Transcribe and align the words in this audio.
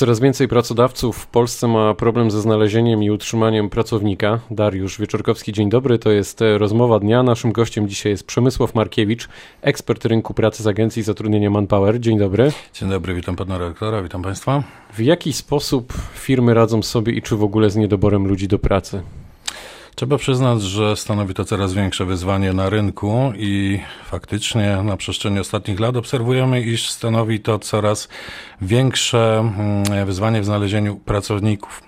Coraz 0.00 0.20
więcej 0.20 0.48
pracodawców 0.48 1.16
w 1.16 1.26
Polsce 1.26 1.68
ma 1.68 1.94
problem 1.94 2.30
ze 2.30 2.40
znalezieniem 2.40 3.02
i 3.02 3.10
utrzymaniem 3.10 3.70
pracownika. 3.70 4.40
Dariusz 4.50 5.00
Wieczorkowski, 5.00 5.52
dzień 5.52 5.70
dobry. 5.70 5.98
To 5.98 6.10
jest 6.10 6.42
e, 6.42 6.58
rozmowa 6.58 6.98
dnia. 6.98 7.22
Naszym 7.22 7.52
gościem 7.52 7.88
dzisiaj 7.88 8.12
jest 8.12 8.26
Przemysław 8.26 8.74
Markiewicz, 8.74 9.28
ekspert 9.62 10.04
rynku 10.04 10.34
pracy 10.34 10.62
z 10.62 10.66
Agencji 10.66 11.02
Zatrudnienia 11.02 11.50
Manpower. 11.50 12.00
Dzień 12.00 12.18
dobry. 12.18 12.52
Dzień 12.74 12.90
dobry, 12.90 13.14
witam 13.14 13.36
pana 13.36 13.58
redaktora, 13.58 14.02
witam 14.02 14.22
państwa. 14.22 14.62
W 14.92 15.00
jaki 15.00 15.32
sposób 15.32 15.92
firmy 16.14 16.54
radzą 16.54 16.82
sobie 16.82 17.12
i 17.12 17.22
czy 17.22 17.36
w 17.36 17.42
ogóle 17.42 17.70
z 17.70 17.76
niedoborem 17.76 18.26
ludzi 18.26 18.48
do 18.48 18.58
pracy? 18.58 19.02
Trzeba 20.00 20.18
przyznać, 20.18 20.62
że 20.62 20.96
stanowi 20.96 21.34
to 21.34 21.44
coraz 21.44 21.72
większe 21.74 22.04
wyzwanie 22.04 22.52
na 22.52 22.70
rynku 22.70 23.32
i 23.36 23.80
faktycznie 24.04 24.82
na 24.84 24.96
przestrzeni 24.96 25.38
ostatnich 25.38 25.80
lat 25.80 25.96
obserwujemy, 25.96 26.60
iż 26.60 26.90
stanowi 26.90 27.40
to 27.40 27.58
coraz 27.58 28.08
większe 28.62 29.38
mm, 29.38 30.06
wyzwanie 30.06 30.40
w 30.40 30.44
znalezieniu 30.44 30.96
pracowników. 30.96 31.82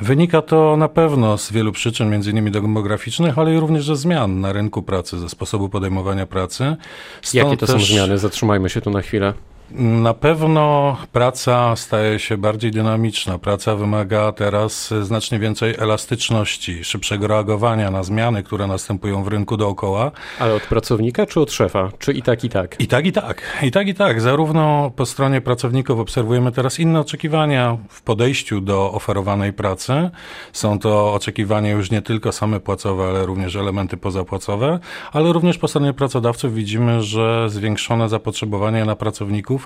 Wynika 0.00 0.42
to 0.42 0.76
na 0.76 0.88
pewno 0.88 1.38
z 1.38 1.52
wielu 1.52 1.72
przyczyn, 1.72 2.10
między 2.10 2.30
innymi 2.30 2.50
demograficznych, 2.50 3.38
ale 3.38 3.60
również 3.60 3.86
ze 3.86 3.96
zmian 3.96 4.40
na 4.40 4.52
rynku 4.52 4.82
pracy, 4.82 5.18
ze 5.18 5.28
sposobu 5.28 5.68
podejmowania 5.68 6.26
pracy. 6.26 6.76
Stąd 7.22 7.44
Jakie 7.44 7.56
to 7.56 7.66
też... 7.66 7.80
są 7.82 7.94
zmiany? 7.94 8.18
Zatrzymajmy 8.18 8.70
się 8.70 8.80
tu 8.80 8.90
na 8.90 9.02
chwilę. 9.02 9.34
Na 9.70 10.14
pewno 10.14 10.96
praca 11.12 11.76
staje 11.76 12.18
się 12.18 12.36
bardziej 12.36 12.70
dynamiczna. 12.70 13.38
Praca 13.38 13.74
wymaga 13.76 14.32
teraz 14.32 14.94
znacznie 15.02 15.38
więcej 15.38 15.74
elastyczności, 15.78 16.84
szybszego 16.84 17.26
reagowania 17.26 17.90
na 17.90 18.02
zmiany, 18.02 18.42
które 18.42 18.66
następują 18.66 19.22
w 19.22 19.28
rynku 19.28 19.56
dookoła. 19.56 20.10
Ale 20.38 20.54
od 20.54 20.62
pracownika 20.62 21.26
czy 21.26 21.40
od 21.40 21.52
szefa? 21.52 21.90
Czy 21.98 22.12
i 22.12 22.22
tak, 22.22 22.44
i 22.44 22.48
tak? 22.48 22.80
I 22.80 22.86
tak, 22.86 23.06
i 23.06 23.12
tak. 23.12 23.42
I 23.62 23.70
tak, 23.70 23.88
i 23.88 23.94
tak. 23.94 24.20
Zarówno 24.20 24.90
po 24.96 25.06
stronie 25.06 25.40
pracowników 25.40 26.00
obserwujemy 26.00 26.52
teraz 26.52 26.78
inne 26.78 27.00
oczekiwania 27.00 27.76
w 27.88 28.02
podejściu 28.02 28.60
do 28.60 28.92
oferowanej 28.92 29.52
pracy. 29.52 30.10
Są 30.52 30.78
to 30.78 31.14
oczekiwania 31.14 31.70
już 31.70 31.90
nie 31.90 32.02
tylko 32.02 32.32
same 32.32 32.60
płacowe, 32.60 33.08
ale 33.08 33.26
również 33.26 33.56
elementy 33.56 33.96
pozapłacowe, 33.96 34.78
ale 35.12 35.32
również 35.32 35.58
po 35.58 35.68
stronie 35.68 35.92
pracodawców 35.92 36.54
widzimy, 36.54 37.02
że 37.02 37.50
zwiększone 37.50 38.08
zapotrzebowanie 38.08 38.84
na 38.84 38.96
pracowników 38.96 39.57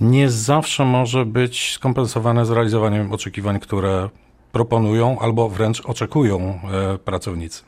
nie 0.00 0.30
zawsze 0.30 0.84
może 0.84 1.24
być 1.24 1.72
skompensowane 1.72 2.46
z 2.46 2.50
realizowaniem 2.50 3.12
oczekiwań, 3.12 3.60
które 3.60 4.08
proponują 4.52 5.18
albo 5.18 5.48
wręcz 5.48 5.80
oczekują 5.80 6.60
e, 6.94 6.98
pracownicy. 6.98 7.62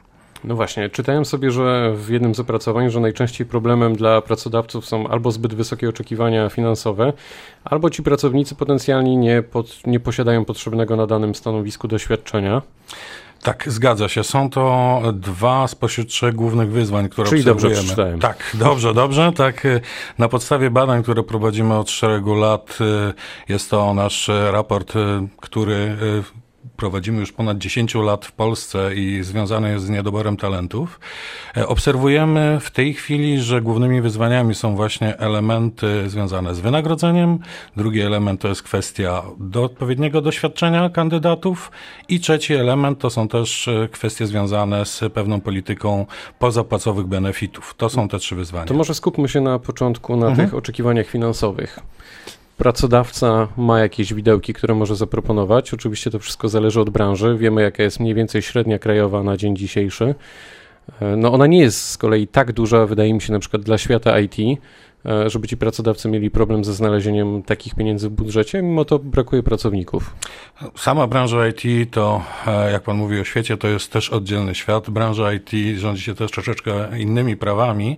No 0.44 0.56
właśnie, 0.56 0.90
czytałem 0.90 1.24
sobie, 1.24 1.50
że 1.50 1.94
w 1.96 2.08
jednym 2.08 2.34
z 2.34 2.40
opracowań, 2.40 2.90
że 2.90 3.00
najczęściej 3.00 3.46
problemem 3.46 3.96
dla 3.96 4.20
pracodawców 4.22 4.86
są 4.86 5.08
albo 5.08 5.30
zbyt 5.30 5.54
wysokie 5.54 5.88
oczekiwania 5.88 6.48
finansowe, 6.48 7.12
albo 7.64 7.90
ci 7.90 8.02
pracownicy 8.02 8.54
potencjalni 8.54 9.16
nie, 9.16 9.42
pod, 9.42 9.86
nie 9.86 10.00
posiadają 10.00 10.44
potrzebnego 10.44 10.96
na 10.96 11.06
danym 11.06 11.34
stanowisku 11.34 11.88
doświadczenia. 11.88 12.62
Tak, 13.42 13.64
zgadza 13.66 14.08
się. 14.08 14.24
Są 14.24 14.50
to 14.50 15.02
dwa 15.12 15.68
spośród 15.68 16.08
trzech 16.08 16.34
głównych 16.34 16.70
wyzwań, 16.70 17.08
które 17.08 17.28
Czyli 17.28 17.40
obserwujemy. 17.40 17.70
dobrze 17.74 17.82
przeczytałem. 17.84 18.20
Tak, 18.20 18.50
dobrze, 18.54 18.94
dobrze. 18.94 19.32
Tak, 19.36 19.64
y, 19.64 19.80
na 20.18 20.28
podstawie 20.28 20.70
badań, 20.70 21.02
które 21.02 21.22
prowadzimy 21.22 21.74
od 21.78 21.90
szeregu 21.90 22.34
lat, 22.34 22.78
y, 22.80 23.14
jest 23.48 23.70
to 23.70 23.94
nasz 23.94 24.30
raport, 24.50 24.96
y, 24.96 24.98
który 25.40 25.96
prowadzimy 26.78 27.20
już 27.20 27.32
ponad 27.32 27.58
10 27.58 27.94
lat 27.94 28.26
w 28.26 28.32
Polsce 28.32 28.94
i 28.94 29.22
związane 29.22 29.70
jest 29.70 29.84
z 29.84 29.88
niedoborem 29.88 30.36
talentów, 30.36 31.00
e, 31.56 31.66
obserwujemy 31.66 32.58
w 32.60 32.70
tej 32.70 32.94
chwili, 32.94 33.40
że 33.40 33.62
głównymi 33.62 34.00
wyzwaniami 34.00 34.54
są 34.54 34.76
właśnie 34.76 35.18
elementy 35.18 36.10
związane 36.10 36.54
z 36.54 36.60
wynagrodzeniem. 36.60 37.38
Drugi 37.76 38.00
element 38.00 38.40
to 38.40 38.48
jest 38.48 38.62
kwestia 38.62 39.22
do 39.38 39.64
odpowiedniego 39.64 40.20
doświadczenia 40.20 40.90
kandydatów 40.90 41.70
i 42.08 42.20
trzeci 42.20 42.54
element 42.54 42.98
to 42.98 43.10
są 43.10 43.28
też 43.28 43.68
e, 43.68 43.88
kwestie 43.88 44.26
związane 44.26 44.84
z 44.84 45.00
pewną 45.14 45.40
polityką 45.40 46.06
pozapłacowych 46.38 47.06
benefitów. 47.06 47.74
To 47.76 47.88
są 47.88 48.08
te 48.08 48.18
trzy 48.18 48.36
wyzwania. 48.36 48.66
To 48.66 48.74
może 48.74 48.94
skupmy 48.94 49.28
się 49.28 49.40
na 49.40 49.58
początku 49.58 50.16
na 50.16 50.26
mhm. 50.26 50.48
tych 50.48 50.58
oczekiwaniach 50.58 51.06
finansowych 51.06 51.80
pracodawca 52.58 53.48
ma 53.56 53.80
jakieś 53.80 54.14
widełki, 54.14 54.54
które 54.54 54.74
może 54.74 54.96
zaproponować. 54.96 55.74
Oczywiście 55.74 56.10
to 56.10 56.18
wszystko 56.18 56.48
zależy 56.48 56.80
od 56.80 56.90
branży. 56.90 57.36
Wiemy, 57.38 57.62
jaka 57.62 57.82
jest 57.82 58.00
mniej 58.00 58.14
więcej 58.14 58.42
średnia 58.42 58.78
krajowa 58.78 59.22
na 59.22 59.36
dzień 59.36 59.56
dzisiejszy. 59.56 60.14
E, 61.00 61.16
no 61.16 61.32
ona 61.32 61.46
nie 61.46 61.60
jest 61.60 61.90
z 61.90 61.98
kolei 61.98 62.26
tak 62.26 62.52
duża, 62.52 62.86
wydaje 62.86 63.14
mi 63.14 63.20
się, 63.20 63.32
na 63.32 63.38
przykład 63.38 63.62
dla 63.62 63.78
świata 63.78 64.20
IT, 64.20 64.36
żeby 65.26 65.48
ci 65.48 65.56
pracodawcy 65.56 66.08
mieli 66.08 66.30
problem 66.30 66.64
ze 66.64 66.74
znalezieniem 66.74 67.42
takich 67.42 67.74
pieniędzy 67.74 68.08
w 68.08 68.12
budżecie, 68.12 68.62
mimo 68.62 68.84
to 68.84 68.98
brakuje 68.98 69.42
pracowników. 69.42 70.14
Sama 70.76 71.06
branża 71.06 71.48
IT 71.48 71.90
to, 71.90 72.22
e, 72.46 72.72
jak 72.72 72.82
pan 72.82 72.96
mówi 72.96 73.20
o 73.20 73.24
świecie, 73.24 73.56
to 73.56 73.68
jest 73.68 73.92
też 73.92 74.10
oddzielny 74.10 74.54
świat. 74.54 74.90
Branża 74.90 75.32
IT 75.32 75.50
rządzi 75.76 76.02
się 76.02 76.14
też 76.14 76.30
troszeczkę 76.30 76.98
innymi 76.98 77.36
prawami. 77.36 77.96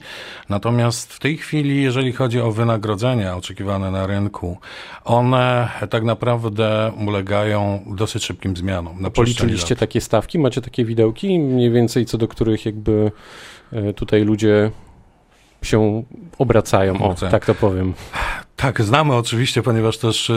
Natomiast 0.48 1.12
w 1.12 1.18
tej 1.18 1.36
chwili, 1.36 1.82
jeżeli 1.82 2.12
chodzi 2.12 2.40
o 2.40 2.52
wynagrodzenia 2.52 3.36
oczekiwane 3.36 3.90
na 3.90 4.06
rynku, 4.06 4.58
one 5.04 5.68
tak 5.90 6.04
naprawdę 6.04 6.92
ulegają 7.06 7.84
dosyć 7.96 8.24
szybkim 8.24 8.56
zmianom. 8.56 9.02
Na 9.02 9.10
Policzyliście 9.10 9.76
takie 9.76 10.00
stawki? 10.00 10.38
Macie 10.38 10.60
takie 10.60 10.84
widełki 10.84 11.38
mniej 11.38 11.70
więcej, 11.70 12.06
co 12.06 12.18
do 12.18 12.28
których 12.28 12.66
jakby 12.66 13.12
e, 13.72 13.92
tutaj 13.92 14.24
ludzie 14.24 14.70
się 15.62 16.02
obracają, 16.38 17.02
o, 17.02 17.14
tak 17.14 17.46
to 17.46 17.54
powiem. 17.54 17.94
Tak, 18.60 18.82
znamy 18.82 19.14
oczywiście, 19.14 19.62
ponieważ 19.62 19.98
też 19.98 20.30
e, 20.30 20.36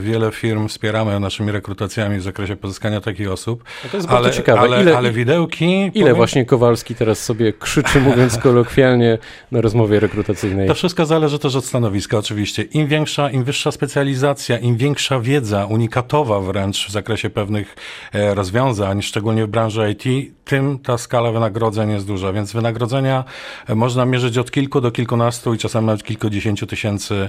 wiele 0.00 0.30
firm 0.30 0.68
wspieramy 0.68 1.20
naszymi 1.20 1.52
rekrutacjami 1.52 2.18
w 2.18 2.22
zakresie 2.22 2.56
pozyskania 2.56 3.00
takich 3.00 3.30
osób. 3.30 3.64
No 3.84 3.90
to 3.90 3.96
jest 3.96 4.08
ale, 4.08 4.22
bardzo 4.22 4.36
ciekawe. 4.36 4.60
Ale, 4.60 4.82
ile, 4.82 4.96
ale 4.96 5.12
widełki... 5.12 5.64
Ile 5.64 5.90
powiem... 5.92 6.16
właśnie 6.16 6.44
Kowalski 6.44 6.94
teraz 6.94 7.24
sobie 7.24 7.52
krzyczy, 7.52 8.00
mówiąc 8.00 8.38
kolokwialnie, 8.38 9.18
na 9.52 9.60
rozmowie 9.60 10.00
rekrutacyjnej? 10.00 10.68
To 10.68 10.74
wszystko 10.74 11.06
zależy 11.06 11.38
też 11.38 11.56
od 11.56 11.64
stanowiska 11.64 12.18
oczywiście. 12.18 12.62
Im 12.62 12.86
większa, 12.86 13.30
im 13.30 13.44
wyższa 13.44 13.72
specjalizacja, 13.72 14.58
im 14.58 14.76
większa 14.76 15.20
wiedza, 15.20 15.66
unikatowa 15.66 16.40
wręcz 16.40 16.86
w 16.88 16.90
zakresie 16.90 17.30
pewnych 17.30 17.76
e, 18.12 18.34
rozwiązań, 18.34 19.02
szczególnie 19.02 19.46
w 19.46 19.48
branży 19.48 19.90
IT, 19.90 20.32
tym 20.44 20.78
ta 20.78 20.98
skala 20.98 21.32
wynagrodzeń 21.32 21.90
jest 21.90 22.06
duża, 22.06 22.32
więc 22.32 22.52
wynagrodzenia 22.52 23.24
e, 23.68 23.74
można 23.74 24.04
mierzyć 24.04 24.38
od 24.38 24.50
kilku 24.50 24.80
do 24.80 24.90
kilkunastu 24.90 25.54
i 25.54 25.58
czasami 25.58 25.86
nawet 25.86 26.04
kilkudziesięciu 26.04 26.66
tysięcy 26.66 27.28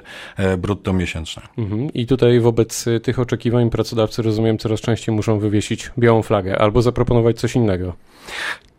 brutto 0.58 0.94
miesięczne. 0.94 1.42
Mhm. 1.58 1.94
I 1.94 2.06
tutaj 2.06 2.40
wobec 2.40 2.88
e, 2.88 3.00
tych 3.00 3.20
oczekiwań 3.20 3.70
pracodawcy, 3.70 4.22
rozumiem, 4.22 4.58
coraz 4.58 4.82
częściej 4.82 5.16
muszą 5.16 5.40
wywiesić 5.40 5.92
białą 5.98 6.22
flagę 6.22 6.58
albo 6.58 6.82
zaproponować 6.82 7.40
coś 7.40 7.56
innego. 7.56 7.94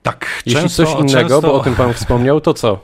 Tak, 0.03 0.27
Jeśli 0.47 0.61
często, 0.63 0.85
coś 0.85 0.95
innego, 0.95 1.29
często... 1.29 1.43
bo 1.43 1.55
o 1.55 1.61
tym 1.61 1.75
pan 1.75 1.93
wspomniał, 1.95 2.41
to 2.41 2.55
co? 2.55 2.81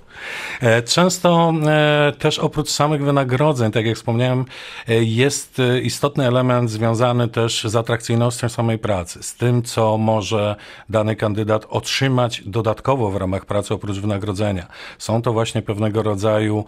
E, 0.61 0.83
często 0.83 1.53
e, 1.67 2.13
też 2.19 2.39
oprócz 2.39 2.69
samych 2.69 3.05
wynagrodzeń, 3.05 3.73
tak 3.73 3.87
jak 3.87 3.97
wspomniałem, 3.97 4.45
e, 4.89 5.05
jest 5.05 5.63
istotny 5.83 6.27
element 6.27 6.71
związany 6.71 7.29
też 7.29 7.65
z 7.65 7.77
atrakcyjnością 7.77 8.49
samej 8.49 8.79
pracy, 8.79 9.23
z 9.23 9.35
tym, 9.35 9.63
co 9.63 9.99
może 9.99 10.57
dany 10.89 11.17
kandydat 11.17 11.67
otrzymać 11.69 12.43
dodatkowo 12.47 13.11
w 13.11 13.17
ramach 13.17 13.47
pracy 13.47 13.75
oprócz 13.75 13.99
wynagrodzenia. 13.99 14.67
Są 14.99 15.23
to 15.23 15.33
właśnie 15.33 15.63
pewnego 15.63 16.03
rodzaju 16.03 16.65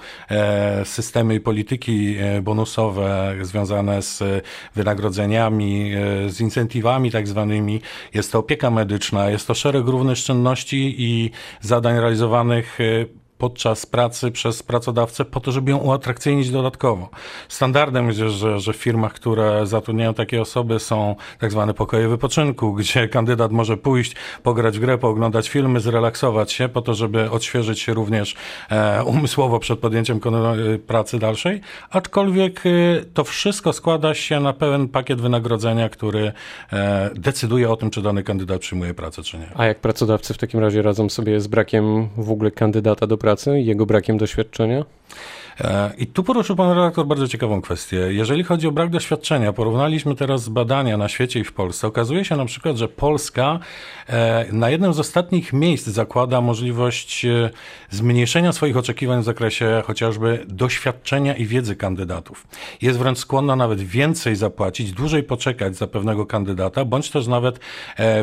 systemy 0.85 1.35
i 1.35 1.41
polityki 1.41 2.17
bonusowe 2.43 3.35
związane 3.43 4.03
z 4.03 4.45
wynagrodzeniami, 4.75 5.93
z 6.29 6.41
incentywami 6.41 7.11
tak 7.11 7.29
zwanymi. 7.29 7.81
Jest 8.15 8.33
to 8.33 8.39
opieka 8.39 8.71
medyczna, 8.71 9.31
jest 9.31 9.47
to 9.47 9.55
szereg 9.55 9.87
równych 9.87 10.19
czynności 10.19 10.95
i 10.99 11.31
zadań 11.61 12.01
realizowanych 12.01 12.79
podczas 13.39 13.87
pracy 13.87 14.31
przez 14.31 14.63
pracodawcę 14.63 15.25
po 15.25 15.41
to, 15.41 15.53
żeby 15.53 15.71
ją 15.71 15.79
uatrakcyjnić 15.79 16.51
dodatkowo. 16.51 17.09
Standardem 17.49 18.07
jest, 18.07 18.19
że, 18.19 18.61
że 18.61 18.73
w 18.73 18.77
firmach, 18.77 19.13
które 19.13 19.67
zatrudniają 19.67 20.15
takie 20.15 20.41
osoby 20.41 20.81
są 20.81 21.17
tak 21.39 21.51
zwane 21.51 21.75
pokoje 21.75 22.09
wypoczynku, 22.09 22.73
gdzie 22.79 23.09
kandydat 23.09 23.53
może 23.53 23.77
pójść, 23.77 24.17
pograć 24.43 24.79
w 24.79 24.81
grę, 24.81 24.99
pooglądać 24.99 25.49
filmy, 25.49 25.81
zrelaksować 25.81 26.53
się 26.53 26.69
po 26.69 26.83
to, 26.83 26.95
żeby 26.95 27.31
odświeżyć 27.31 27.81
się 27.81 27.95
również 27.95 28.35
e, 28.71 29.05
umysłowo 29.05 29.59
przed 29.59 29.79
podjęciem 29.79 30.21
pracy 30.87 31.19
dalszej, 31.19 31.61
aczkolwiek 31.91 32.63
e, 32.67 32.71
to 33.15 33.25
wszystko 33.25 33.73
składa 33.73 34.15
się 34.15 34.41
na 34.41 34.53
pełen 34.53 34.89
pakiet 34.89 35.21
wynagrodzenia, 35.21 35.89
który 35.89 36.33
e, 36.73 37.11
decyduje 37.15 37.71
o 37.71 37.77
tym, 37.77 37.91
czy 37.91 38.03
dany 38.03 38.23
kandydat 38.23 38.61
przyjmuje 38.61 38.95
pracę, 38.95 39.23
czy 39.23 39.39
nie. 39.39 39.49
A 39.55 39.67
jak 39.67 39.79
pracodawcy 39.79 40.35
w 40.35 40.39
takim 40.39 40.61
razie 40.61 40.83
radzą 40.83 41.09
sobie 41.09 41.41
z 41.41 41.47
brakiem 41.47 42.09
w 42.17 42.31
ogóle 42.31 42.51
kandydata 42.51 43.07
do 43.07 43.19
pracy? 43.25 43.45
pracy, 43.45 43.61
jego 43.61 43.87
brakiem 43.87 44.19
doświadczenia? 44.19 44.85
E, 45.61 45.91
I 45.99 46.07
tu 46.07 46.23
poruszył 46.23 46.57
pan 46.57 46.71
redaktor 46.71 47.07
bardzo 47.07 47.29
ciekawą 47.29 47.61
kwestię. 47.61 47.97
Jeżeli 47.97 48.45
chodzi 48.45 48.67
o 48.67 48.73
brak 48.73 48.91
doświadczenia, 48.91 49.53
porównaliśmy 49.53 50.15
teraz 50.15 50.49
badania 50.49 50.97
na 50.97 51.09
świecie 51.09 51.41
i 51.41 51.45
w 51.45 51.53
Polsce. 51.53 51.87
Okazuje 51.87 52.25
się 52.25 52.37
na 52.37 52.45
przykład, 52.45 52.77
że 52.77 52.89
Polska 52.89 53.59
e, 54.09 54.47
na 54.53 54.71
jednym 54.71 54.95
z 54.95 55.01
ostatnich 55.01 55.53
miejsc 55.53 55.87
zakłada 55.87 56.41
możliwość 56.41 57.25
e, 57.25 57.51
zmniejszenia 57.91 58.53
swoich 58.53 58.77
oczekiwań 58.77 59.21
w 59.21 59.25
zakresie 59.25 59.83
chociażby 59.87 60.45
doświadczenia 60.49 61.37
i 61.37 61.47
wiedzy 61.47 61.77
kandydatów. 61.77 62.47
Jest 62.83 62.99
wręcz 62.99 63.19
skłonna 63.19 63.57
nawet 63.57 63.81
więcej 63.81 64.37
zapłacić, 64.37 64.93
dłużej 64.93 65.23
poczekać 65.23 65.77
za 65.77 65.87
pewnego 65.87 66.27
kandydata, 66.27 66.85
bądź 66.85 67.11
też 67.11 67.27
nawet 67.27 67.61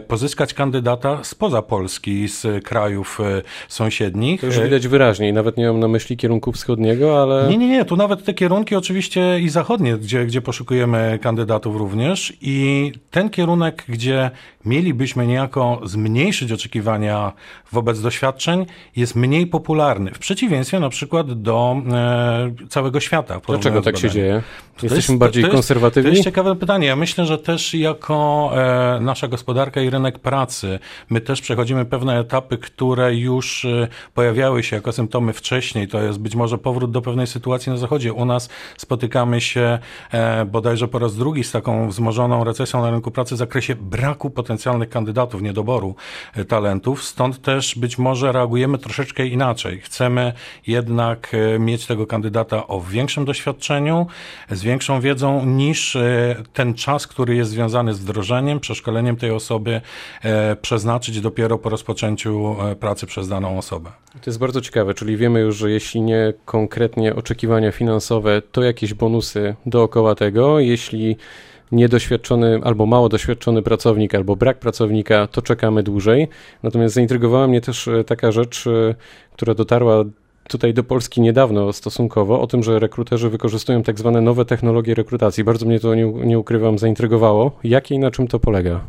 pozyskać 0.08 0.54
kandydata 0.54 1.24
spoza 1.24 1.62
Polski, 1.62 2.28
z 2.28 2.64
krajów 2.64 3.20
sąsiednich. 3.68 4.42
To 4.42 4.48
już 4.48 4.60
widać 4.60 4.88
wyraźnie 4.92 5.34
nawet 5.34 5.58
nie 5.58 5.68
mam 5.68 5.80
na 5.80 5.88
myśli 5.88 6.18
kierunku 6.18 6.52
wschodniego, 6.52 7.22
ale... 7.22 7.48
Nie, 7.50 7.58
nie, 7.58 7.68
nie, 7.68 7.86
tu 7.86 7.96
nawet 7.96 8.24
te 8.24 8.34
kierunki 8.34 8.76
oczywiście 8.76 9.40
i 9.40 9.50
zachodnie, 9.50 9.98
gdzie, 9.98 10.26
gdzie 10.26 10.42
poszukujemy 10.42 11.20
kandydatów 11.22 11.76
również 11.76 12.34
i 12.42 12.92
ten 13.12 13.30
kierunek, 13.30 13.84
gdzie 13.88 14.32
mielibyśmy 14.66 15.28
niejako 15.28 15.82
zmniejszyć 15.84 16.52
oczekiwania 16.52 17.34
wobec 17.72 18.02
doświadczeń, 18.02 18.66
jest 18.96 19.16
mniej 19.16 19.48
popularny. 19.48 20.12
W 20.12 20.20
przeciwieństwie 20.20 20.80
na 20.80 20.90
przykład 20.90 21.42
do 21.42 21.76
e, 21.92 22.68
całego 22.70 23.00
świata. 23.00 23.42
Dlaczego 23.48 23.82
tak 23.82 23.98
się 23.98 24.10
dzieje? 24.10 24.42
Jesteśmy 24.84 25.14
jest, 25.14 25.20
bardziej 25.20 25.44
to 25.44 25.50
konserwatywni? 25.50 26.12
To 26.12 26.16
jest 26.16 26.24
ciekawe 26.24 26.56
pytanie. 26.56 26.88
Ja 26.88 26.96
myślę, 26.96 27.26
że 27.26 27.38
też 27.38 27.74
jako 27.74 28.52
e, 28.56 29.00
nasza 29.02 29.28
gospodarka 29.28 29.82
i 29.82 29.90
rynek 29.90 30.20
pracy, 30.20 30.80
my 31.10 31.22
też 31.22 31.42
przechodzimy 31.42 31.86
pewne 31.86 32.20
etapy, 32.20 32.58
które 32.58 33.16
już 33.16 33.66
e, 33.66 33.88
pojawiały 34.14 34.64
się 34.64 34.81
jako 34.82 34.92
symptomy 34.92 35.34
wcześniej. 35.34 35.88
To 35.88 36.02
jest 36.02 36.20
być 36.20 36.36
może 36.36 36.58
powrót 36.58 36.92
do 36.92 37.02
pewnej 37.02 37.28
sytuacji 37.28 37.72
na 37.72 37.78
Zachodzie. 37.78 38.14
U 38.14 38.26
nas 38.26 38.50
spotykamy 38.78 39.42
się 39.42 39.80
e, 40.12 40.46
bodajże 40.46 40.88
po 40.88 41.00
raz 41.00 41.16
drugi 41.16 41.44
z 41.44 41.52
taką 41.52 41.90
wzmożoną 41.90 42.44
recesją 42.44 42.82
na 42.82 42.92
rynku 42.92 43.12
pracy 43.12 43.36
w 43.36 43.38
zakresie 43.38 43.76
braku 43.76 44.30
potencjalnych 44.30 44.90
kandydatów, 44.90 45.42
niedoboru 45.42 45.96
e, 46.36 46.46
talentów. 46.46 47.04
Stąd 47.04 47.42
też 47.42 47.76
być 47.76 47.98
może 47.98 48.32
reagujemy 48.32 48.78
troszeczkę 48.78 49.26
inaczej. 49.26 49.80
Chcemy 49.80 50.34
jednak 50.68 51.32
e, 51.34 51.60
mieć 51.60 51.86
tego 51.86 52.08
kandydata 52.08 52.68
o 52.68 52.82
większym 52.82 53.26
doświadczeniu, 53.26 54.08
z 54.50 54.64
większą 54.64 55.02
wiedzą 55.02 55.46
niż 55.46 55.96
e, 55.96 56.36
ten 56.54 56.74
czas, 56.74 57.08
który 57.08 57.36
jest 57.36 57.52
związany 57.52 57.94
z 57.94 58.00
wdrożeniem, 58.00 58.60
przeszkoleniem 58.60 59.16
tej 59.16 59.32
osoby, 59.32 59.82
przeznaczyć 60.62 61.22
dopiero 61.22 61.58
po 61.58 61.70
rozpoczęciu 61.70 62.56
pracy 62.80 63.06
przez 63.06 63.28
daną 63.28 63.58
osobę. 63.58 63.92
To 64.12 64.30
jest 64.30 64.40
bardzo 64.40 64.62
czyli 64.96 65.18
wiemy 65.18 65.40
już, 65.40 65.58
że 65.58 65.72
jeśli 65.72 66.02
nie 66.02 66.34
konkretnie 66.46 67.16
oczekiwania 67.16 67.72
finansowe, 67.72 68.42
to 68.52 68.64
jakieś 68.64 68.94
bonusy 68.94 69.56
dookoła 69.66 70.16
tego. 70.16 70.60
Jeśli 70.60 71.18
niedoświadczony 71.72 72.60
albo 72.64 72.86
mało 72.86 73.10
doświadczony 73.10 73.62
pracownik, 73.62 74.16
albo 74.16 74.36
brak 74.36 74.60
pracownika, 74.60 75.28
to 75.28 75.42
czekamy 75.42 75.84
dłużej. 75.84 76.28
Natomiast 76.64 76.96
zaintrygowała 76.96 77.48
mnie 77.48 77.62
też 77.62 77.90
taka 78.06 78.32
rzecz, 78.32 78.66
która 79.34 79.54
dotarła 79.54 80.04
tutaj 80.50 80.74
do 80.74 80.84
Polski 80.84 81.22
niedawno 81.22 81.74
stosunkowo 81.74 82.42
o 82.42 82.48
tym, 82.48 82.64
że 82.64 82.80
rekruterzy 82.80 83.30
wykorzystują 83.30 83.84
tak 83.84 84.00
zwane 84.00 84.22
nowe 84.22 84.46
technologie 84.46 84.96
rekrutacji. 84.96 85.44
Bardzo 85.44 85.66
mnie 85.66 85.80
to, 85.80 85.96
nie, 85.96 86.06
nie 86.06 86.40
ukrywam, 86.40 86.78
zaintrygowało. 86.80 87.52
Jakie 87.64 87.96
i 87.96 88.00
na 88.00 88.12
czym 88.12 88.28
to 88.28 88.40
polega? 88.40 88.88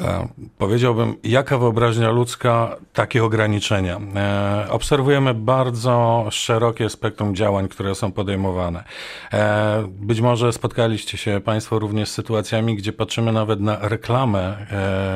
E, 0.00 0.28
powiedziałbym, 0.58 1.16
jaka 1.24 1.58
wyobraźnia 1.58 2.10
ludzka, 2.10 2.76
takie 2.92 3.24
ograniczenia. 3.24 4.00
E, 4.16 4.66
obserwujemy 4.70 5.34
bardzo 5.34 6.26
szerokie 6.30 6.90
spektrum 6.90 7.34
działań, 7.34 7.68
które 7.68 7.94
są 7.94 8.12
podejmowane. 8.12 8.84
E, 9.32 9.84
być 9.88 10.20
może 10.20 10.52
spotkaliście 10.52 11.18
się 11.18 11.40
Państwo 11.44 11.78
również 11.78 12.08
z 12.08 12.12
sytuacjami, 12.12 12.76
gdzie 12.76 12.92
patrzymy 12.92 13.32
nawet 13.32 13.60
na 13.60 13.78
reklamę 13.80 14.66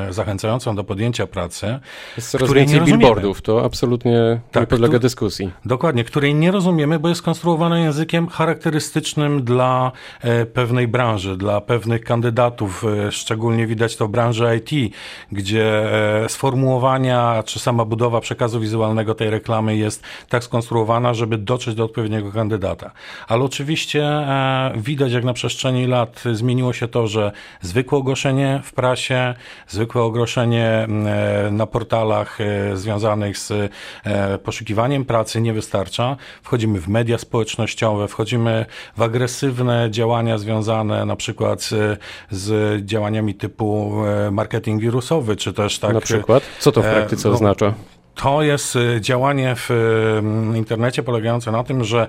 zachęcającą 0.09 0.75
do 0.75 0.83
podjęcia 0.83 1.27
pracy. 1.27 1.79
Jest 2.17 2.31
coraz 2.31 2.53
więcej 2.53 2.81
billboardów, 2.81 3.41
to 3.41 3.65
absolutnie 3.65 4.39
tak, 4.51 4.61
nie 4.61 4.67
podlega 4.67 4.99
dyskusji. 4.99 5.51
Dokładnie, 5.65 6.03
której 6.03 6.35
nie 6.35 6.51
rozumiemy, 6.51 6.99
bo 6.99 7.09
jest 7.09 7.21
konstruowana 7.21 7.79
językiem 7.79 8.27
charakterystycznym 8.27 9.43
dla 9.43 9.91
pewnej 10.53 10.87
branży, 10.87 11.37
dla 11.37 11.61
pewnych 11.61 12.03
kandydatów. 12.03 12.85
Szczególnie 13.11 13.67
widać 13.67 13.95
to 13.95 14.07
w 14.07 14.11
branży 14.11 14.57
IT 14.57 14.66
IT, 14.67 14.93
gdzie 15.31 15.93
e, 16.23 16.29
sformułowania 16.29 17.43
czy 17.45 17.59
sama 17.59 17.85
budowa 17.85 18.21
przekazu 18.21 18.59
wizualnego 18.59 19.15
tej 19.15 19.29
reklamy 19.29 19.77
jest 19.77 20.03
tak 20.29 20.43
skonstruowana, 20.43 21.13
żeby 21.13 21.37
dotrzeć 21.37 21.75
do 21.75 21.85
odpowiedniego 21.85 22.31
kandydata. 22.31 22.91
Ale 23.27 23.43
oczywiście 23.43 24.03
e, 24.03 24.71
widać, 24.75 25.11
jak 25.11 25.23
na 25.23 25.33
przestrzeni 25.33 25.87
lat 25.87 26.23
zmieniło 26.33 26.73
się 26.73 26.87
to, 26.87 27.07
że 27.07 27.31
zwykłe 27.61 27.97
ogłoszenie 27.97 28.61
w 28.63 28.73
prasie, 28.73 29.33
zwykłe 29.67 30.01
ogłoszenie 30.01 30.67
e, 30.67 30.87
na 31.51 31.65
portalach 31.65 32.37
związanych 32.73 33.37
z 33.37 33.71
poszukiwaniem 34.43 35.05
pracy 35.05 35.41
nie 35.41 35.53
wystarcza. 35.53 36.17
Wchodzimy 36.43 36.79
w 36.81 36.87
media 36.87 37.17
społecznościowe, 37.17 38.07
wchodzimy 38.07 38.65
w 38.97 39.01
agresywne 39.01 39.87
działania 39.91 40.37
związane 40.37 41.05
na 41.05 41.15
przykład 41.15 41.61
z, 41.61 41.99
z 42.31 42.85
działaniami 42.85 43.35
typu 43.35 43.91
marketing 44.31 44.56
marketing 44.57 44.81
wirusowy, 44.81 45.35
czy 45.35 45.53
też 45.53 45.79
tak. 45.79 45.93
Na 45.93 46.01
przykład? 46.01 46.43
Co 46.59 46.71
to 46.71 46.81
w 46.81 46.85
e, 46.85 46.93
praktyce 46.93 47.29
no, 47.29 47.35
oznacza? 47.35 47.73
To 48.15 48.41
jest 48.41 48.75
e, 48.75 49.01
działanie 49.01 49.55
w 49.55 49.69
internecie 50.55 51.03
polegające 51.03 51.51
na 51.51 51.63
tym, 51.63 51.83
że 51.83 52.07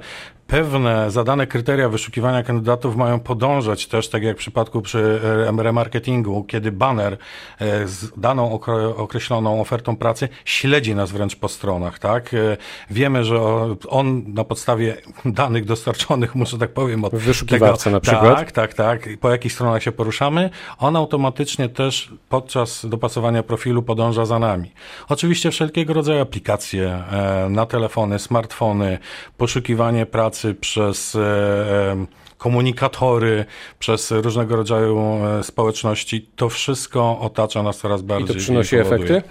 pewne 0.49 1.11
zadane 1.11 1.47
kryteria 1.47 1.89
wyszukiwania 1.89 2.43
kandydatów 2.43 2.97
mają 2.97 3.21
podążać 3.21 3.87
też, 3.87 4.09
tak 4.09 4.23
jak 4.23 4.37
w 4.37 4.39
przypadku 4.39 4.83
przy 4.83 5.21
remarketingu, 5.59 6.45
kiedy 6.45 6.73
banner 6.73 7.13
e, 7.59 7.89
z 7.89 8.21
daną 8.21 8.61
określoną 8.97 9.61
ofertą 9.61 9.97
pracy 9.97 10.29
śledzi 10.45 10.95
nas 10.95 11.11
wręcz 11.11 11.37
po 11.37 11.49
stronach, 11.49 11.99
tak? 11.99 12.35
E, 12.35 12.57
wiemy, 12.91 13.25
że 13.25 13.41
on 13.89 14.25
na 14.35 14.45
podstawie 14.45 14.97
danych 15.25 15.65
dostarczonych, 15.65 16.35
muszę 16.41 16.59
tak 16.59 16.73
powiem, 16.73 17.05
od 17.05 17.15
wyszukiwarca 17.15 17.85
tego, 17.85 17.97
na 17.97 18.01
przykład. 18.01 18.37
Tak, 18.37 18.53
tak, 18.53 18.75
tak. 18.75 19.09
Po 19.21 19.31
jakich 19.31 19.53
stronach 19.53 19.83
się 19.83 19.93
poruszamy, 19.93 20.51
on 20.79 20.97
automatycznie 20.97 21.69
też 21.69 22.13
podczas 22.29 22.87
dopasowania 22.87 23.43
profilu 23.43 23.83
podąża 23.83 24.25
za 24.25 24.39
nami. 24.39 24.73
Oczywiście 25.09 25.51
wszelkiego 25.51 25.93
rodzaju 25.93 26.23
aplikacje 26.23 26.89
e, 26.89 27.49
na 27.51 27.67
telefony, 27.67 28.19
smartfony, 28.19 28.99
poszukiwanie 29.37 30.07
pracy, 30.07 30.38
pracy, 30.39 30.55
przez 30.55 31.15
e, 31.15 32.07
komunikatory, 32.39 33.45
przez 33.79 34.11
różnego 34.11 34.57
rodzaju 34.57 34.99
e, 34.99 35.43
społeczności. 35.43 36.31
To 36.37 36.49
wszystko 36.49 37.21
otacza 37.21 37.63
nas 37.63 37.79
coraz 37.79 38.03
bardziej. 38.03 38.37
I 38.37 38.39
to 38.39 38.45
przynosi 38.45 38.77
i 38.77 38.79
efekty? 38.79 39.23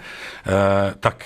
E, 0.48 0.94
tak. 1.02 1.26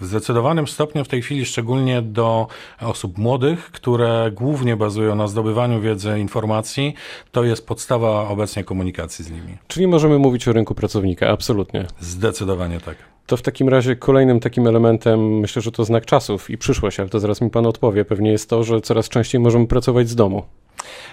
W 0.00 0.04
zdecydowanym 0.04 0.68
stopniu 0.68 1.04
w 1.04 1.08
tej 1.08 1.22
chwili, 1.22 1.46
szczególnie 1.46 2.02
do 2.02 2.46
osób 2.80 3.18
młodych, 3.18 3.70
które 3.72 4.30
głównie 4.34 4.76
bazują 4.76 5.14
na 5.14 5.28
zdobywaniu 5.28 5.80
wiedzy, 5.80 6.18
informacji, 6.18 6.94
to 7.32 7.44
jest 7.44 7.66
podstawa 7.66 8.28
obecnie 8.28 8.64
komunikacji 8.64 9.24
z 9.24 9.30
nimi. 9.30 9.56
Czyli 9.68 9.86
możemy 9.86 10.18
mówić 10.18 10.48
o 10.48 10.52
rynku 10.52 10.74
pracownika, 10.74 11.28
absolutnie. 11.28 11.86
Zdecydowanie 12.00 12.80
tak. 12.80 12.96
To 13.26 13.36
w 13.36 13.42
takim 13.42 13.68
razie 13.68 13.96
kolejnym 13.96 14.40
takim 14.40 14.66
elementem, 14.66 15.38
myślę, 15.38 15.62
że 15.62 15.72
to 15.72 15.84
znak 15.84 16.06
czasów 16.06 16.50
i 16.50 16.58
przyszłość, 16.58 17.00
ale 17.00 17.08
to 17.08 17.20
zaraz 17.20 17.40
mi 17.40 17.50
Pan 17.50 17.66
odpowie, 17.66 18.04
pewnie 18.04 18.32
jest 18.32 18.50
to, 18.50 18.64
że 18.64 18.80
coraz 18.80 19.08
częściej 19.08 19.40
możemy 19.40 19.66
pracować 19.66 20.08
z 20.08 20.14
domu. 20.14 20.42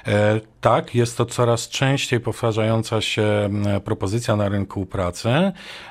E, 0.08 0.42
tak, 0.62 0.96
jest 0.96 1.18
to 1.18 1.26
coraz 1.26 1.70
częściej 1.70 2.20
powtarzająca 2.20 3.02
się 3.02 3.50
propozycja 3.84 4.36
na 4.36 4.50
rynku 4.50 4.86
pracy. 4.86 5.30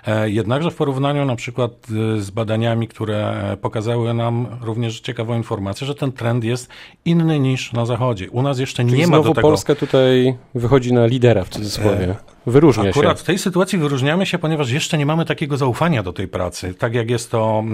E, 0.07 0.31
jednakże 0.31 0.71
w 0.71 0.75
porównaniu 0.75 1.25
na 1.25 1.37
przykład 1.37 1.73
e, 1.73 2.21
z 2.21 2.31
badaniami, 2.31 2.89
które 2.89 3.57
pokazały 3.61 4.15
nam 4.15 4.47
również 4.61 5.01
ciekawą 5.01 5.37
informację, 5.37 5.87
że 5.87 5.95
ten 5.95 6.13
trend 6.13 6.45
jest 6.45 6.69
inny 7.05 7.39
niż 7.39 7.73
na 7.73 7.87
Zachodzie. 7.87 8.31
U 8.31 8.43
nas 8.43 8.59
jeszcze 8.59 8.85
Czyli 8.85 8.99
nie 8.99 9.07
ma 9.07 9.17
do 9.17 9.29
tego... 9.29 9.41
Polska 9.41 9.75
tutaj 9.75 10.37
wychodzi 10.55 10.93
na 10.93 11.07
lidera 11.07 11.45
w 11.45 11.49
cudzysłowie. 11.49 12.17
Wyróżnia 12.47 12.83
Akurat 12.83 12.95
się. 12.95 13.01
Akurat 13.01 13.21
w 13.21 13.25
tej 13.25 13.39
sytuacji 13.39 13.79
wyróżniamy 13.79 14.27
się, 14.27 14.39
ponieważ 14.39 14.71
jeszcze 14.71 14.99
nie 14.99 15.07
mamy 15.07 15.25
takiego 15.25 15.57
zaufania 15.57 16.03
do 16.03 16.13
tej 16.13 16.29
pracy, 16.29 16.75
tak 16.75 16.95
jak 16.95 17.11
jest 17.11 17.31
to 17.31 17.65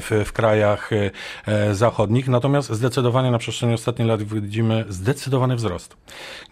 w, 0.00 0.24
w 0.26 0.32
krajach 0.32 0.90
zachodnich. 1.72 2.28
Natomiast 2.28 2.72
zdecydowanie 2.72 3.30
na 3.30 3.38
przestrzeni 3.38 3.74
ostatnich 3.74 4.08
lat 4.08 4.22
widzimy 4.22 4.84
zdecydowany 4.88 5.56
wzrost 5.56 5.96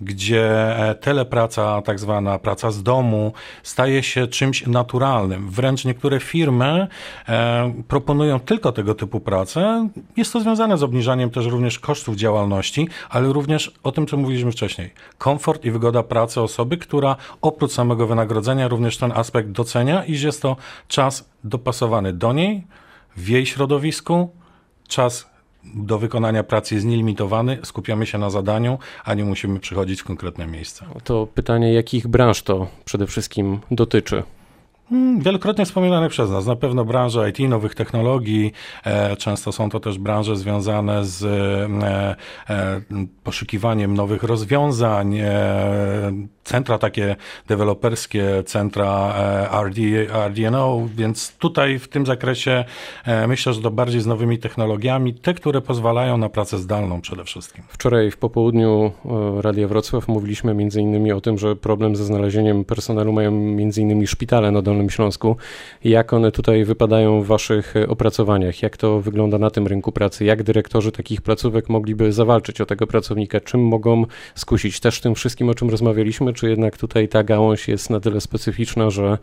gdzie 0.01 0.77
e, 0.89 0.95
telepraca, 0.95 1.83
tak 1.83 1.99
zwana 1.99 2.39
praca 2.39 2.71
z 2.71 2.83
domu, 2.83 3.33
staje 3.63 4.03
się 4.03 4.27
czymś 4.27 4.67
naturalnym. 4.67 5.51
Wręcz 5.51 5.85
niektóre 5.85 6.21
firmy 6.21 6.89
e, 7.29 7.73
proponują 7.89 8.41
tylko 8.41 8.73
tego 8.73 8.95
typu 8.95 9.21
pracę. 9.21 9.89
Jest 10.17 10.33
to 10.33 10.41
związane 10.41 10.79
z 10.79 10.83
obniżaniem 10.83 11.31
też 11.31 11.47
również 11.47 11.79
kosztów 11.79 12.17
działalności, 12.17 12.89
ale 13.11 13.33
również 13.33 13.73
o 13.83 13.93
tym, 13.93 14.07
co 14.07 14.17
mówiliśmy 14.17 14.53
wcześniej. 14.53 14.91
Komfort 15.19 15.65
i 15.65 15.71
wygoda 15.71 16.03
pracy 16.03 16.41
osoby, 16.41 16.77
która 16.77 17.17
oprócz 17.41 17.70
samego 17.73 18.07
wynagrodzenia 18.07 18.69
również 18.69 18.99
ten 18.99 19.13
aspekt 19.13 19.51
docenia, 19.51 20.05
iż 20.05 20.23
jest 20.23 20.43
to 20.43 20.57
czas 20.89 21.31
dopasowany 21.45 22.13
do 22.13 22.33
niej, 22.33 22.67
w 23.17 23.29
jej 23.29 23.47
środowisku, 23.47 24.31
czas 24.89 25.31
do 25.75 25.99
wykonania 25.99 26.43
pracy 26.43 26.75
jest 26.75 26.87
nielimitowany, 26.87 27.59
skupiamy 27.65 28.07
się 28.07 28.19
na 28.19 28.31
zadaniu, 28.31 28.79
a 29.05 29.15
nie 29.15 29.25
musimy 29.25 29.61
przychodzić 29.61 30.01
w 30.01 30.05
konkretne 30.05 30.47
miejsce. 30.47 30.87
To 31.05 31.27
pytanie, 31.27 31.73
jakich 31.73 32.09
branż 32.09 32.43
to 32.43 32.67
przede 32.85 33.07
wszystkim 33.07 33.61
dotyczy? 33.71 34.23
Hmm, 34.91 35.21
wielokrotnie 35.21 35.65
wspominane 35.65 36.09
przez 36.09 36.31
nas. 36.31 36.47
Na 36.47 36.57
pewno 36.57 36.85
branża 36.85 37.29
IT, 37.29 37.39
nowych 37.39 37.75
technologii. 37.75 38.53
E, 38.85 39.17
często 39.17 39.53
są 39.53 39.71
to 39.71 39.81
też 39.81 39.99
branże 39.99 40.37
związane 40.37 41.05
z 41.05 41.25
e, 41.25 42.55
e, 42.55 42.81
poszukiwaniem 43.25 43.95
nowych 43.95 44.23
rozwiązań. 44.23 45.19
Centra 46.45 46.79
takie 46.79 47.17
deweloperskie, 47.49 48.43
centra 48.47 49.15
RD, 49.65 49.79
RDNO, 50.29 50.89
więc 50.97 51.37
tutaj 51.37 51.79
w 51.79 51.89
tym 51.89 52.07
zakresie 52.07 52.65
myślę, 53.29 53.53
że 53.55 53.63
to 53.63 53.71
bardziej 53.71 54.01
z 54.01 54.07
nowymi 54.07 54.39
technologiami, 54.39 55.15
te, 55.15 55.35
które 55.35 55.61
pozwalają 55.61 56.19
na 56.19 56.29
pracę 56.29 56.59
zdalną 56.59 57.01
przede 57.01 57.25
wszystkim. 57.25 57.65
Wczoraj 57.69 58.11
w 58.11 58.17
popołudniu 58.17 58.93
Radia 59.41 59.69
Wrocław 59.69 60.09
mówiliśmy 60.09 60.55
między 60.55 60.81
innymi 60.81 61.13
o 61.13 61.21
tym, 61.21 61.39
że 61.39 61.57
problem 61.57 61.97
ze 61.97 62.05
znalezieniem 62.05 62.65
personelu 62.65 63.13
mają 63.13 63.31
między 63.31 63.81
innymi 63.83 64.07
szpitale 64.07 64.51
na 64.51 64.63
Dolnym 64.63 64.80
Dolnym 64.81 64.91
Śląsku. 64.91 65.37
Jak 65.85 66.13
one 66.13 66.33
tutaj 66.33 66.65
wypadają 66.65 67.23
w 67.23 67.27
Waszych 67.27 67.77
e, 67.77 67.89
opracowaniach? 67.89 68.63
Jak 68.63 68.77
to 68.77 69.01
wygląda 69.01 69.39
na 69.39 69.51
tym 69.51 69.67
rynku 69.67 69.93
pracy? 69.93 70.25
Jak 70.25 70.43
dyrektorzy 70.43 70.93
takich 70.93 71.23
placówek 71.23 71.69
mogliby 71.69 72.13
zawalczyć 72.13 72.61
o 72.61 72.67
tego 72.67 72.87
pracownika? 72.87 73.41
Czym 73.41 73.61
mogą 73.61 74.07
skusić? 74.35 74.81
Też 74.81 75.01
tym 75.01 75.15
wszystkim, 75.15 75.49
o 75.49 75.55
czym 75.55 75.71
rozmawialiśmy, 75.71 76.33
czy 76.33 76.51
jednak 76.51 76.79
tutaj 76.79 77.09
ta 77.09 77.23
gałąź 77.23 77.69
jest 77.69 77.91
na 77.91 78.01
tyle 78.01 78.21
specyficzna, 78.21 78.91
że 78.91 79.19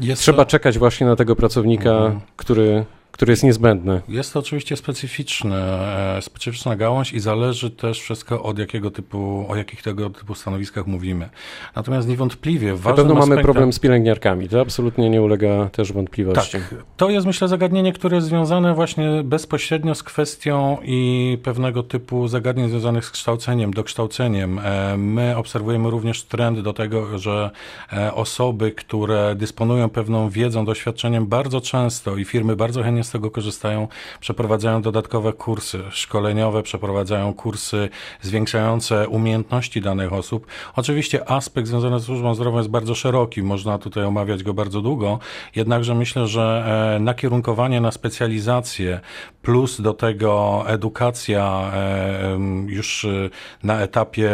jest 0.00 0.22
trzeba 0.22 0.44
to... 0.44 0.50
czekać 0.50 0.78
właśnie 0.78 1.06
na 1.06 1.16
tego 1.16 1.36
pracownika, 1.36 1.90
mhm. 1.90 2.20
który 2.36 2.84
który 3.12 3.32
jest 3.32 3.42
niezbędny. 3.42 4.00
Jest 4.08 4.32
to 4.32 4.38
oczywiście 4.38 4.76
specyficzne, 4.76 5.88
e, 6.16 6.22
specyficzna 6.22 6.76
gałąź 6.76 7.12
i 7.12 7.20
zależy 7.20 7.70
też 7.70 8.00
wszystko 8.00 8.42
od 8.42 8.58
jakiego 8.58 8.90
typu, 8.90 9.46
o 9.48 9.56
jakich 9.56 9.82
tego 9.82 10.10
typu 10.10 10.34
stanowiskach 10.34 10.86
mówimy. 10.86 11.28
Natomiast 11.76 12.08
niewątpliwie 12.08 12.74
ważnym 12.74 12.90
Na 12.90 12.96
pewno 12.96 13.14
mamy 13.14 13.22
aspektem... 13.22 13.44
problem 13.44 13.72
z 13.72 13.78
pielęgniarkami, 13.78 14.48
to 14.48 14.60
absolutnie 14.60 15.10
nie 15.10 15.22
ulega 15.22 15.68
też 15.68 15.92
wątpliwości. 15.92 16.52
Tak, 16.52 16.74
to 16.96 17.10
jest 17.10 17.26
myślę 17.26 17.48
zagadnienie, 17.48 17.92
które 17.92 18.16
jest 18.16 18.26
związane 18.26 18.74
właśnie 18.74 19.22
bezpośrednio 19.24 19.94
z 19.94 20.02
kwestią 20.02 20.78
i 20.84 21.38
pewnego 21.42 21.82
typu 21.82 22.28
zagadnień 22.28 22.68
związanych 22.68 23.04
z 23.04 23.10
kształceniem, 23.10 23.72
dokształceniem. 23.72 24.58
E, 24.58 24.96
my 24.96 25.36
obserwujemy 25.36 25.90
również 25.90 26.24
trend 26.24 26.60
do 26.60 26.72
tego, 26.72 27.18
że 27.18 27.50
e, 27.92 28.14
osoby, 28.14 28.72
które 28.72 29.34
dysponują 29.34 29.88
pewną 29.88 30.30
wiedzą, 30.30 30.64
doświadczeniem 30.64 31.26
bardzo 31.26 31.60
często 31.60 32.16
i 32.16 32.24
firmy 32.24 32.56
bardzo 32.56 32.82
chętnie 32.82 33.01
z 33.04 33.10
tego 33.10 33.30
korzystają, 33.30 33.88
przeprowadzają 34.20 34.82
dodatkowe 34.82 35.32
kursy 35.32 35.82
szkoleniowe, 35.90 36.62
przeprowadzają 36.62 37.34
kursy 37.34 37.88
zwiększające 38.20 39.08
umiejętności 39.08 39.80
danych 39.80 40.12
osób. 40.12 40.46
Oczywiście 40.76 41.30
aspekt 41.30 41.68
związany 41.68 42.00
z 42.00 42.04
służbą 42.04 42.34
zdrowia 42.34 42.58
jest 42.58 42.70
bardzo 42.70 42.94
szeroki, 42.94 43.42
można 43.42 43.78
tutaj 43.78 44.04
omawiać 44.04 44.42
go 44.42 44.54
bardzo 44.54 44.80
długo, 44.80 45.18
jednakże 45.56 45.94
myślę, 45.94 46.26
że 46.26 46.64
e, 46.96 47.00
nakierunkowanie 47.00 47.80
na 47.80 47.90
specjalizację 47.92 49.00
plus 49.42 49.80
do 49.80 49.94
tego 49.94 50.64
edukacja 50.66 51.72
e, 51.74 52.38
już 52.66 53.04
e, 53.04 53.30
na 53.62 53.80
etapie 53.80 54.30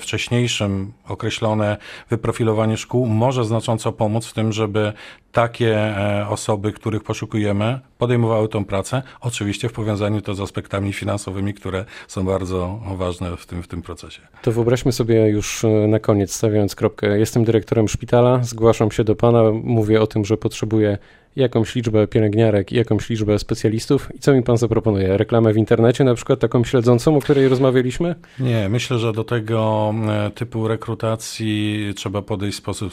wcześniejszym 0.00 0.92
określone 1.08 1.76
wyprofilowanie 2.10 2.76
szkół 2.76 3.06
może 3.06 3.44
znacząco 3.44 3.92
pomóc 3.92 4.26
w 4.26 4.32
tym, 4.32 4.52
żeby 4.52 4.92
takie 5.32 5.76
e, 5.78 6.28
osoby, 6.28 6.72
których 6.72 7.02
poszukujemy, 7.02 7.80
podejmowały 7.98 8.48
tą 8.48 8.64
pracę, 8.64 9.02
oczywiście 9.20 9.68
w 9.68 9.72
powiązaniu 9.72 10.20
to 10.20 10.34
z 10.34 10.40
aspektami 10.40 10.92
finansowymi, 10.92 11.54
które 11.54 11.84
są 12.08 12.24
bardzo 12.24 12.80
ważne 12.96 13.36
w 13.36 13.46
tym, 13.46 13.62
w 13.62 13.68
tym 13.68 13.82
procesie. 13.82 14.22
To 14.42 14.52
wyobraźmy 14.52 14.92
sobie 14.92 15.28
już 15.28 15.64
e, 15.64 15.68
na 15.68 15.98
koniec, 15.98 16.32
stawiając 16.32 16.74
kropkę. 16.74 17.18
Jestem 17.18 17.44
dyrektorem 17.44 17.88
szpitala, 17.88 18.38
zgłaszam 18.42 18.90
się 18.90 19.04
do 19.04 19.16
Pana, 19.16 19.42
mówię 19.62 20.00
o 20.00 20.06
tym, 20.06 20.24
że 20.24 20.36
potrzebuję 20.36 20.98
jakąś 21.36 21.74
liczbę 21.74 22.06
pielęgniarek 22.06 22.72
i 22.72 22.76
jakąś 22.76 23.10
liczbę 23.10 23.38
specjalistów. 23.38 24.08
I 24.14 24.18
co 24.18 24.32
mi 24.32 24.42
pan 24.42 24.56
zaproponuje? 24.56 25.16
Reklamę 25.16 25.52
w 25.52 25.56
internecie, 25.56 26.04
na 26.04 26.14
przykład 26.14 26.40
taką 26.40 26.64
śledzącą, 26.64 27.16
o 27.16 27.20
której 27.20 27.48
rozmawialiśmy? 27.48 28.14
Nie, 28.40 28.68
myślę, 28.68 28.98
że 28.98 29.12
do 29.12 29.24
tego 29.24 29.94
e, 30.08 30.30
typu 30.30 30.68
rekrutacji 30.68 31.92
trzeba 31.96 32.22
podejść 32.22 32.58
w 32.58 32.60
sposób 32.60 32.92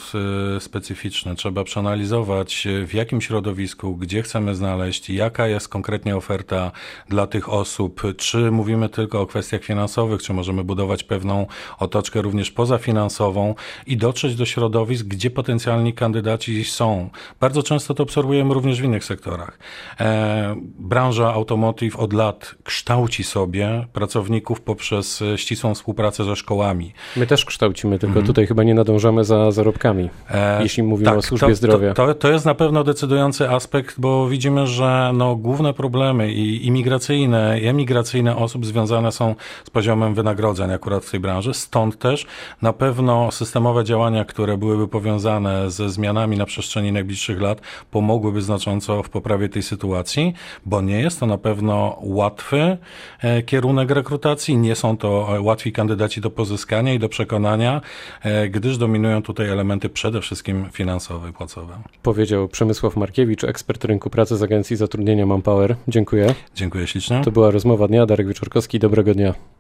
e, 0.55 0.59
specyficzny. 0.59 1.35
Trzeba 1.35 1.63
przeanalizować, 1.63 2.67
e, 2.67 2.85
w 2.85 2.93
jakim 2.93 3.21
środowisku, 3.21 3.95
gdzie 3.95 4.21
chcemy 4.21 4.55
znaleźć, 4.55 5.09
jaka 5.09 5.47
jest 5.47 5.69
konkretnie 5.69 6.15
oferta 6.15 6.71
dla 7.09 7.27
tych 7.27 7.49
osób. 7.49 8.01
Czy 8.17 8.51
mówimy 8.51 8.89
tylko 8.89 9.21
o 9.21 9.25
kwestiach 9.25 9.63
finansowych, 9.63 10.21
czy 10.21 10.33
możemy 10.33 10.63
budować 10.63 11.03
pewną 11.03 11.45
otoczkę 11.79 12.21
również 12.21 12.51
pozafinansową 12.51 13.55
i 13.87 13.97
dotrzeć 13.97 14.35
do 14.35 14.45
środowisk, 14.45 15.05
gdzie 15.05 15.29
potencjalni 15.29 15.93
kandydaci 15.93 16.63
są. 16.63 17.09
Bardzo 17.39 17.63
często 17.63 17.93
to 17.93 18.03
obserwujemy 18.03 18.26
obserwujemy 18.27 18.53
również 18.53 18.81
w 18.81 18.83
innych 18.83 19.03
sektorach. 19.03 19.59
E, 19.99 20.55
branża 20.79 21.33
automotive 21.33 21.95
od 21.95 22.13
lat 22.13 22.55
kształci 22.63 23.23
sobie 23.23 23.87
pracowników 23.93 24.61
poprzez 24.61 25.21
e, 25.21 25.37
ścisłą 25.37 25.75
współpracę 25.75 26.23
ze 26.23 26.35
szkołami. 26.35 26.93
My 27.15 27.27
też 27.27 27.45
kształcimy, 27.45 27.99
tylko 27.99 28.07
mhm. 28.11 28.25
tutaj 28.25 28.47
chyba 28.47 28.63
nie 28.63 28.73
nadążamy 28.73 29.23
za 29.23 29.51
zarobkami, 29.51 30.09
e, 30.29 30.63
jeśli 30.63 30.83
mówimy 30.83 31.09
tak, 31.09 31.19
o 31.19 31.21
służbie 31.21 31.47
to, 31.47 31.55
zdrowia. 31.55 31.93
To, 31.93 32.07
to, 32.07 32.13
to, 32.13 32.31
jest 32.31 32.45
na 32.45 32.55
pewno 32.55 32.83
decydujący 32.83 33.49
aspekt, 33.49 33.95
bo 33.99 34.29
widzimy, 34.29 34.67
że 34.67 35.11
no, 35.13 35.35
główne 35.35 35.73
problemy 35.73 36.33
i 36.33 36.67
imigracyjne, 36.67 37.59
i 37.59 37.67
emigracyjne 37.67 38.35
osób 38.35 38.65
związane 38.65 39.11
są 39.11 39.35
z 39.63 39.69
poziomem 39.69 40.13
wynagrodzeń 40.13 40.71
akurat 40.71 41.05
w 41.05 41.11
tej 41.11 41.19
branży. 41.19 41.53
Stąd 41.53 41.99
też 41.99 42.25
na 42.61 42.73
pewno 42.73 43.31
systemowe 43.31 43.83
działania, 43.83 44.25
które 44.25 44.57
byłyby 44.57 44.87
powiązane 44.87 45.71
ze 45.71 45.89
zmianami 45.89 46.37
na 46.37 46.45
przestrzeni 46.45 46.91
najbliższych 46.91 47.41
lat, 47.41 47.61
pomogą 47.91 48.16
pomogłyby 48.17 48.41
znacząco 48.41 49.03
w 49.03 49.09
poprawie 49.09 49.49
tej 49.49 49.63
sytuacji, 49.63 50.33
bo 50.65 50.81
nie 50.81 50.99
jest 50.99 51.19
to 51.19 51.25
na 51.25 51.37
pewno 51.37 51.97
łatwy 52.01 52.77
e, 53.21 53.41
kierunek 53.43 53.91
rekrutacji, 53.91 54.57
nie 54.57 54.75
są 54.75 54.97
to 54.97 55.35
e, 55.35 55.41
łatwi 55.41 55.71
kandydaci 55.71 56.21
do 56.21 56.29
pozyskania 56.29 56.93
i 56.93 56.99
do 56.99 57.09
przekonania, 57.09 57.81
e, 58.23 58.49
gdyż 58.49 58.77
dominują 58.77 59.21
tutaj 59.21 59.49
elementy 59.49 59.89
przede 59.89 60.21
wszystkim 60.21 60.69
finansowe 60.71 61.29
i 61.29 61.33
płacowe. 61.33 61.73
Powiedział 62.03 62.47
Przemysław 62.47 62.95
Markiewicz, 62.95 63.43
ekspert 63.43 63.85
rynku 63.85 64.09
pracy 64.09 64.37
z 64.37 64.43
Agencji 64.43 64.75
Zatrudnienia 64.75 65.25
Manpower. 65.25 65.75
Dziękuję. 65.87 66.35
Dziękuję 66.55 66.87
ślicznie. 66.87 67.21
To 67.23 67.31
była 67.31 67.51
rozmowa 67.51 67.87
dnia. 67.87 68.05
Darek 68.05 68.27
Wieczorkowski, 68.27 68.79
dobrego 68.79 69.13
dnia. 69.13 69.33